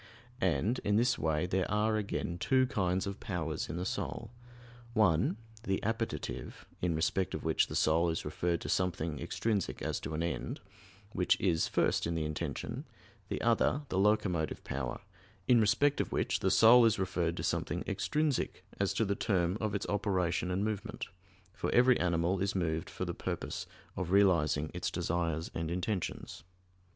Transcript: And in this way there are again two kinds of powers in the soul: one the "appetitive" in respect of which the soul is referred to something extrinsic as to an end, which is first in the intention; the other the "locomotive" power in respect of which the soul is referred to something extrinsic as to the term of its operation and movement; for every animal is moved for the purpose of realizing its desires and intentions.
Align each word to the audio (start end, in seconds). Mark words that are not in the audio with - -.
And 0.41 0.79
in 0.79 0.95
this 0.95 1.19
way 1.19 1.45
there 1.45 1.69
are 1.69 1.95
again 1.95 2.39
two 2.39 2.65
kinds 2.65 3.05
of 3.05 3.19
powers 3.19 3.69
in 3.69 3.75
the 3.77 3.85
soul: 3.85 4.31
one 4.93 5.37
the 5.61 5.79
"appetitive" 5.83 6.65
in 6.81 6.95
respect 6.95 7.35
of 7.35 7.43
which 7.43 7.67
the 7.67 7.75
soul 7.75 8.09
is 8.09 8.25
referred 8.25 8.61
to 8.61 8.67
something 8.67 9.19
extrinsic 9.19 9.79
as 9.83 9.99
to 9.99 10.15
an 10.15 10.23
end, 10.23 10.59
which 11.11 11.39
is 11.39 11.67
first 11.67 12.07
in 12.07 12.15
the 12.15 12.25
intention; 12.25 12.83
the 13.29 13.39
other 13.43 13.83
the 13.89 13.99
"locomotive" 13.99 14.63
power 14.63 15.01
in 15.47 15.61
respect 15.61 16.01
of 16.01 16.11
which 16.11 16.39
the 16.39 16.49
soul 16.49 16.83
is 16.83 16.97
referred 16.97 17.37
to 17.37 17.43
something 17.43 17.83
extrinsic 17.85 18.65
as 18.79 18.95
to 18.95 19.05
the 19.05 19.13
term 19.13 19.55
of 19.61 19.75
its 19.75 19.85
operation 19.87 20.49
and 20.49 20.65
movement; 20.65 21.09
for 21.53 21.69
every 21.73 21.99
animal 21.99 22.39
is 22.41 22.55
moved 22.55 22.89
for 22.89 23.05
the 23.05 23.13
purpose 23.13 23.67
of 23.95 24.09
realizing 24.09 24.71
its 24.73 24.89
desires 24.89 25.51
and 25.53 25.69
intentions. 25.69 26.43